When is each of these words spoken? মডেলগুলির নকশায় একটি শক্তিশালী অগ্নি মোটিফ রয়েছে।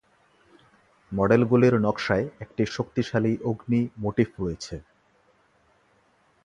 মডেলগুলির 1.11 1.75
নকশায় 1.79 2.25
একটি 2.39 2.63
শক্তিশালী 2.75 3.33
অগ্নি 3.43 3.81
মোটিফ 3.97 4.29
রয়েছে। 4.39 4.75